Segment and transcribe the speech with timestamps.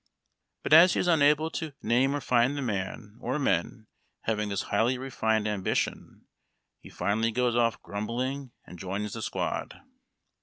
[0.63, 3.85] But as he is unable to name or find the man or men
[4.21, 6.25] having this highly refined ambition
[6.79, 9.79] he finally goes off grumbling and joins the squad.